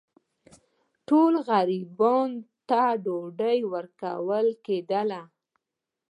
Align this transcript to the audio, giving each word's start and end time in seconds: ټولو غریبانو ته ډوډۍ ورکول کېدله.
ټولو 1.07 1.37
غریبانو 1.49 2.41
ته 2.69 2.79
ډوډۍ 3.03 3.59
ورکول 3.73 4.47
کېدله. 4.65 5.21